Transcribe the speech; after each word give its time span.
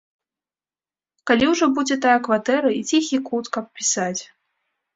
Калі 1.31 1.45
ўжо 1.51 1.65
будзе 1.75 1.99
тая 2.07 2.17
кватэра 2.29 2.73
і 2.81 2.83
ціхі 2.89 3.23
кут, 3.31 3.45
каб 3.59 3.65
пісаць! 3.79 4.21